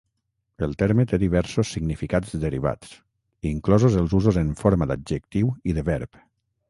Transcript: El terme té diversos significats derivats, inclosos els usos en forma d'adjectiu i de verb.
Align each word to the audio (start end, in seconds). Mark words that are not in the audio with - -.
El 0.67 0.71
terme 0.83 1.03
té 1.11 1.17
diversos 1.23 1.73
significats 1.75 2.33
derivats, 2.45 2.95
inclosos 3.53 3.99
els 4.01 4.17
usos 4.21 4.41
en 4.43 4.51
forma 4.63 4.89
d'adjectiu 4.93 5.53
i 5.73 5.77
de 5.81 5.85
verb. 5.93 6.23